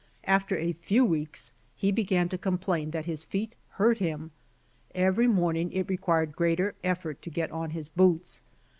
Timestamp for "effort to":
6.83-7.29